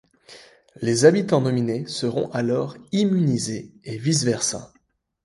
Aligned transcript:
Les 0.81 1.05
habitants 1.05 1.41
nominés 1.41 1.85
seront 1.85 2.31
alors 2.31 2.75
immunisés 2.91 3.69
et 3.83 3.99
vice-versa. 3.99 4.73